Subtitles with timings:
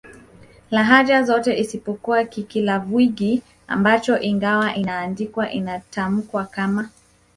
[0.71, 6.89] lahaja zote isipokuwa Kikilavwugi ambacho ingawa inaandikwa inatamkwa kama